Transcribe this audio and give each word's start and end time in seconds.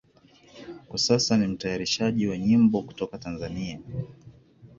Kwa 0.87 0.99
sasa 0.99 1.37
ni 1.37 1.47
mtayarishaji 1.47 2.27
wa 2.27 2.37
nyimbo 2.37 2.83
kutoka 2.83 3.17
Tanzania. 3.17 3.79